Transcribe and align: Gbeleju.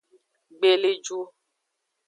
Gbeleju. 0.57 1.19